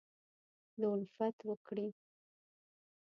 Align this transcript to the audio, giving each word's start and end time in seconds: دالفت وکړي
دالفت 0.81 1.37
وکړي 1.49 1.87